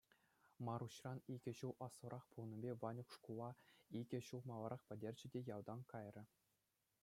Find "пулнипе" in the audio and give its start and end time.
2.35-2.71